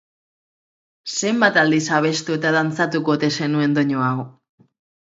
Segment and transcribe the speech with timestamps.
[1.17, 4.19] Zenbat aldiz abestu eta dantzatuko ote zenuen doinu hau!